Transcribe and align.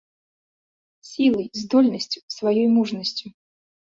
Сілай, 1.09 1.45
здольнасцю, 1.63 2.19
сваёй 2.37 2.65
мужнасцю. 2.79 3.27